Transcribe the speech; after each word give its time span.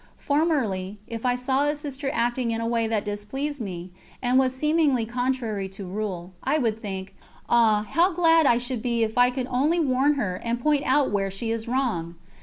Formerly, 0.17 0.97
if 1.05 1.27
I 1.27 1.35
saw 1.35 1.65
a 1.67 1.75
Sister 1.75 2.09
acting 2.11 2.49
in 2.49 2.59
a 2.59 2.65
way 2.65 2.87
that 2.87 3.05
displeased 3.05 3.61
me, 3.61 3.91
and 4.19 4.39
was 4.39 4.51
seemingly 4.55 5.05
contrary 5.05 5.69
to 5.69 5.85
rule, 5.85 6.33
I 6.43 6.57
would 6.57 6.81
think: 6.81 7.13
"Ah, 7.47 7.85
how 7.87 8.11
glad 8.11 8.47
I 8.47 8.57
should 8.57 8.81
be 8.81 9.03
if 9.03 9.15
only 9.15 9.27
I 9.27 9.29
could 9.83 9.87
warn 9.87 10.15
her 10.15 10.37
and 10.43 10.59
point 10.59 10.81
out 10.87 11.11
where 11.11 11.29
she 11.29 11.51
is 11.51 11.67
wrong." 11.67 12.15